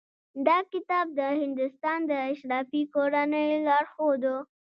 [0.47, 4.33] دا کتاب د هندوستان د اشرافي کورنیو لارښود و.